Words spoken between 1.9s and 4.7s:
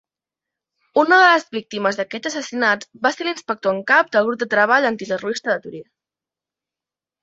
d'aquests assassinats va ser l'inspector en cap del grup de